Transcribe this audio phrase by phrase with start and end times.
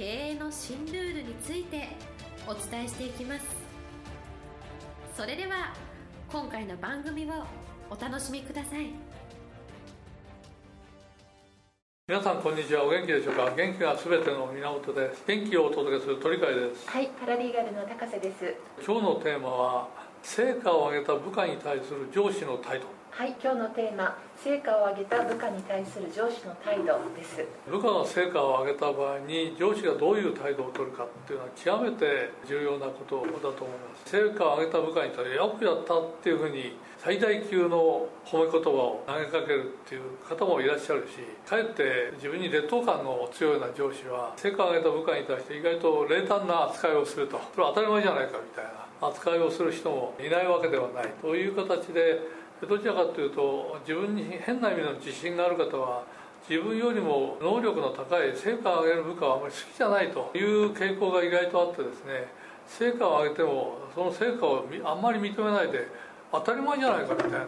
[0.00, 1.88] 経営の新ルールについて
[2.46, 3.44] お伝えしていきます。
[5.14, 5.74] それでは
[6.32, 7.44] 今回の番組を
[7.90, 8.86] お楽しみください。
[12.08, 12.84] 皆さんこんにちは。
[12.84, 13.50] お元気でしょうか？
[13.54, 15.22] 元気がすべての源です。
[15.26, 16.88] 元気をお届けする鳥海です。
[16.88, 18.54] はいパラリーガルの高瀬です。
[18.82, 19.88] 今日のテーマは
[20.22, 27.44] 成果を上げた部下に対する上司の態度はい今日のテーマ成果を上げた部下に対する上司の態度です。
[27.68, 34.10] 部下が成果を上げた場合に上司がどういう態度を取るかっていうのは極めて重要なことだと思います。
[34.10, 47.38] 成果を上げた部下に対してよくやったっていうふうに最大級の褒め言葉を投げかけるっていう方もいらっしゃるしかえって自分に劣等感の強いような上司は成果を上げた部下に対して意外と冷淡な扱いをすると。
[47.52, 51.08] それは当たり前じゃないかみたいな扱いをする人もいないわけではない。
[51.20, 56.04] という形でどちらかというと自分に変な意味の自信がある方は
[56.48, 62.26] 自分よりも能力の高い成果を上げる部下はあまり好きじゃないという傾向が意外とあってですね
[62.66, 65.88] 成果を上げてもその成果をあんまり認めないで
[66.32, 67.46] 当たり前じゃないかみたいな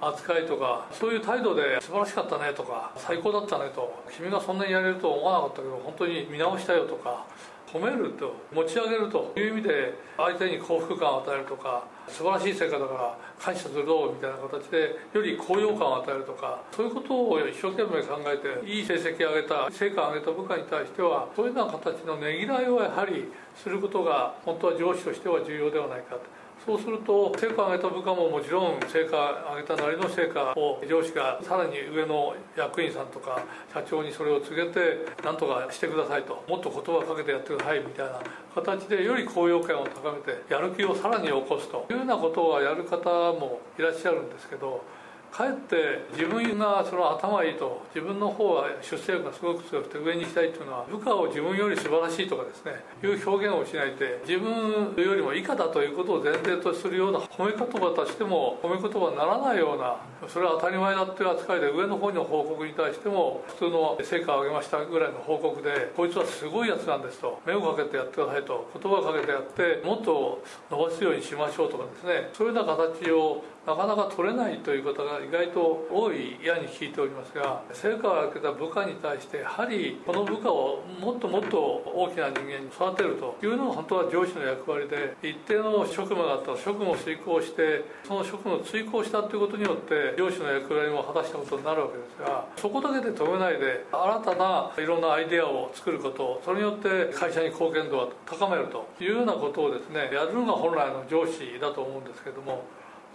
[0.00, 7.24] 扱いとかそういう態度で素晴らしかったねとか最高だったねと君がそんなにやれると思わなかったけど本当に見直したよとか
[7.72, 26.41] 褒めると持ち上げるという意味で相手に幸福感を与えるとか素晴らしい成果だから感謝するぞみたいな形でより高揚感を与えるとかそういうことを一生懸命考えていい成績を上げた成果を上げた部下に対してはそういうような形のねぎらいをやはりすることが本当は上司としては重要ではないかと。
[26.64, 33.42] そうすると成果を上げた部下ももちろん成果を上げたなりの成果を上司がさらに上の役員さんとか
[33.74, 38.20] 社長にそれを告げて何とかしてくださいともっと言葉をかけてやってくださいみたいな
[38.54, 44.84] 形でより高揚感を高めてやる気をさらに起こすというようなことをやる方もいらっしゃるんですけど
[45.32, 52.72] かえって自分がその頭いいと自分の方は出世力がすごく強くて上に行きたいというのは部下を自分より素晴らしいとかですね
[53.02, 59.96] いう表現をしないで自分よりも以下だということを前提とするような褒め言葉としても褒め言葉にならないような
[60.28, 102.64] それは当たり前だっていう扱いで上の方の報告に対しても普通の成果を上げましたぐらいの報告でこいつはすごいやつなんですと目をかけてやってくださいと言葉をかけてやってもっと伸ばすようにしましょうとかですねそういうような形をなかなか取れないという方が意外と多いやに聞いておりますが成果を上げた部下に対してやはりこの部下をもっともっと大きな人間に育てるというのが本当は上司の役割で一定の職務があったら職務を遂行してその職務を遂行したということによって上司の役割も果たしたことになるわけですがそこだけで止めないで新たないろんなアイデアを作ることそれによって会社に貢献度を高めるというようなことをですねやるのが本来の上司だと思うんですけども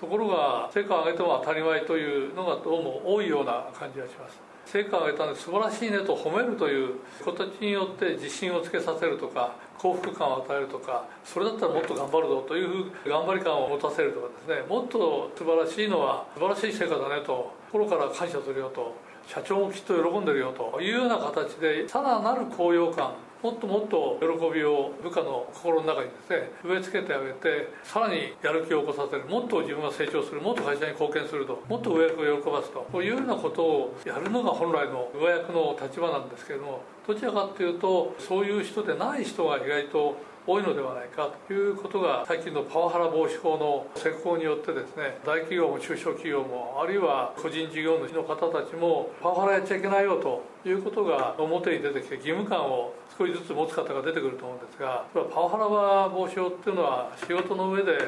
[0.00, 4.38] ところが成果を上げても当たり前というのがどうも多いような感じがします。
[4.66, 14.66] 成果を上げたので素晴らしいねと褒めるという形によって自信をつけさせるとか幸福感を与えるとかそれだったらもっと頑張るぞというふう頑張り感を持たせるとかですね。
[14.68, 18.94] もっと素晴らしいのは素晴らしい成果だねと心から感謝するよと
[19.28, 24.26] 社長もきっと喜んでるよというような形でさらなる高揚感もっともっと喜
[24.58, 57.98] びを部下の心の中にですね植え付けてあげてさらにやる気を起こさせるもっと自分は成長するもっと会社に貢献するともっと上役を喜ばすとこういうようなことをやるのが本来の上役の立場なんですけれどもどちらかというとそういう人でない人が意外と多いのではないかということが最近のパワハラ防止法の施行によってですね大企業も中小企業もあるいは個人事業主の方たちもパワハラやっちゃいけないよということが表に出てきて義務感を少しずつ持つ方が出てくると思うんですがパワハラ防止法っていうのは仕事の上で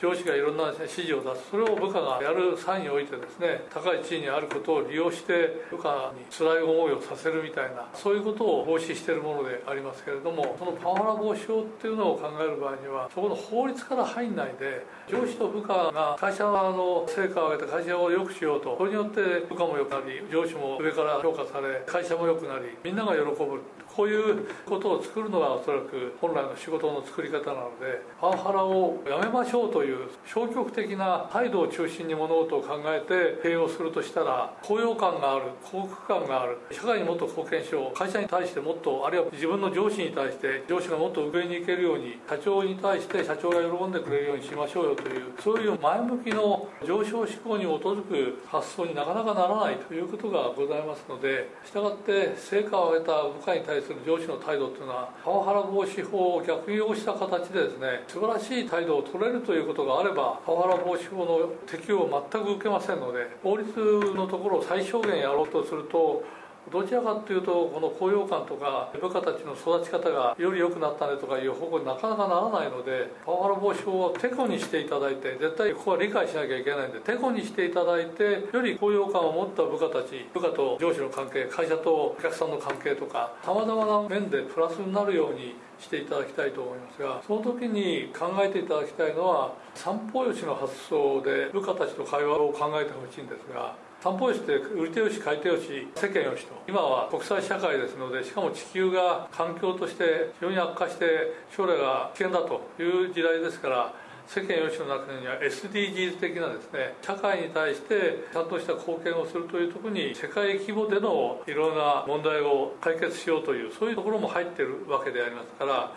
[0.00, 1.50] 上司がいろんな指示を出す。
[1.50, 23.62] それを部下がやる際においてですね高い地位にあることを利用して部下に辛い思いをさせるみたいなそういうことを防止しているものでありますけれどもそのパワハラ防止法っていうのを考える場合にはそこの法律から入んないで上司と部下が会社の成果を上げて会社を良くしようとそれによって部下も良くなり上司も上から評価され会社も良くなりみんなが喜ぶ
[23.98, 36.58] こういうことを作るのがおそらく本来の仕事の作り方なのでパワハラをやめましょうという消極的な態度を中心に物事を考えて併用するとしたら高揚感がある幸福感がある。
[36.70, 37.98] 社会にもっと貢献しよう。
[37.98, 63.68] 会社に対してもっとあるいは自分の上司に対して上司がもっと上に行けるように社長に対して社長が喜んでくれるようにしましょうよというそういう前向きの上昇志向に基づく発想になかなかならないということがございますのでしたがって成果を上げた部下に対する上司の態度というのはパワハラ防止法を逆用した形でですね素晴らしい態度を取れるということがあればパワハラ防止法の適用を全く受けませんので法律
[64.14, 66.24] のところを最小限やろうとすると
[66.70, 96.54] どちらかというとこの高揚感とか部下たちの育ち方がより良くなったねとかいう方向になかなかならないのでパワハラ防止法はてこにしていただいて絶対ここは理解しなきゃいけないんでてこにしていただいてより高揚感を持った部下たち部下と上司の関係会社とお客さんの関係とかさまざまな面でプラスになるようにしていただきたいと思いますがその時に考えていただきたいのは三方よしの発想で部下たちと会話を考えてほしいんですが三方よしって売り手よし買い手よし世間よしと。
[96.68, 103.92] 今は国際社会ですのでしかも地球が環境として非常に悪化して将来が危険だという時代ですから
[104.28, 115.94] 世間よしの中には SDGs 的なですね社会に対してちゃんとした貢献をするというところに世界規模でのいろんな問題を解決しようというそういうところも入ってるわけでありますから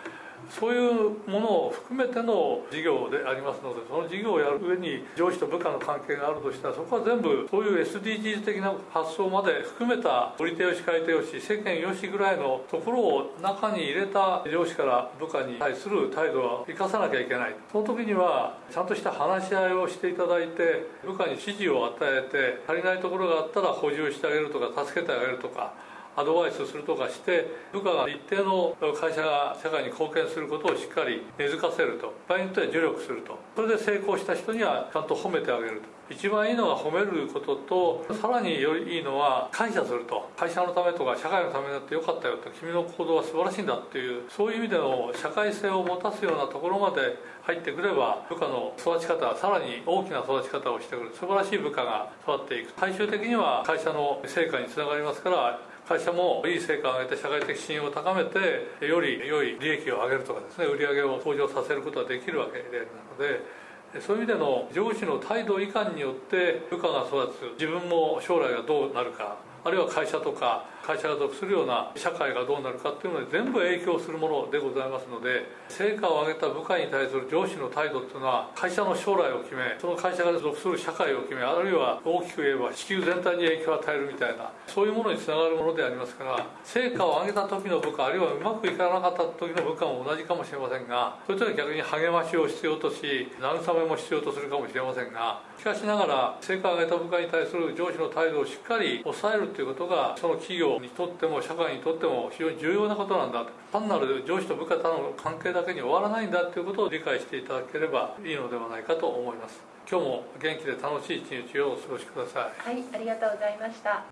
[0.50, 17.54] そういうものを含めての事業でありますのでその事業をやる上に上司と部下の関係があるとしたらそこは全部そういう SDGs 的な発想まで含めた売り手よし買い手よし世間よしぐらいのところを中に入れた上司から部下に対する態度は生かさなきゃいけない。
[17.70, 25.72] その時にはちゃんとした話し合いをしていただいて部下に指示を与えて足りないところがあったら補充してあげるとか助けてあげるとか
[26.16, 32.12] アドバイスするとかして部下が一定の会社が社会に貢献することをしっかり根付かせると。
[32.28, 33.38] 場合によっては助力すると。
[33.56, 35.92] それで成功した人にはちゃんと褒めてあげると。
[36.10, 40.28] 一番いいのは褒めることとさらによりいいのは感謝すると。
[40.36, 51.10] 会社のためとか社会のためになってよかったよと君の行動は素晴らしいんだっていうそういう意味での社会性を持たすようなところまで入ってくれば部下の育ち方はさらに大きな育ち方をしてくる。
[51.14, 52.74] 素晴らしい部下が育っていく。
[52.78, 55.60] 最終的には会社の成果につながりますから
[55.92, 109.60] 会社もいい成果を上げて社会的信用を高めてより良い利益を上げるとかですね売り上げを向上させることができるわけであるのでそういう意味での上司の態度いかんによって部下が育つ自分も将来がどうなるかあるいは会社とか会社が属するような社会がどうなるかっていうので全部影響するものでございますので成果を上げた部下に対する上司の態度っていうのは会社の将来を決めその会社が属する社会を決めあるいは大きく言えば地球全体に影響を与えるみたいなそういうものにつながるものでありますから成果を上げた時の部下あるいはうまくいかなかった時の部下も同じかもしれませんがそれとは逆に励ましを必要とし慰めも必要とするかもしれませんがしかしながら成果を上げた部下に対する上司の態度をしっかり抑えるということがその企業にとっても社会にとっても非常に重要なことなんだ単なる上司と部下との関係だけに終わらないんだということを理解していただければいいのではないかと思います。
[109.90, 112.70] 今日も元気で楽しい一日をお過ごしください。
[112.70, 114.04] はいありがとうございました。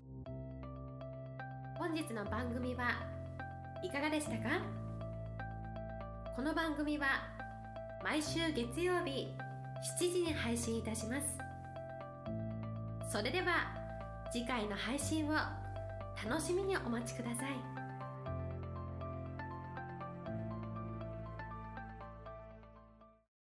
[1.77, 2.91] 本日の番組は
[3.83, 4.59] いかがでしたか？
[6.35, 7.07] この番組は
[8.03, 9.33] 毎週月曜日
[9.99, 11.37] 7時に配信いたします。
[13.11, 13.75] それでは
[14.31, 15.33] 次回の配信を
[16.23, 17.80] 楽しみにお待ちください。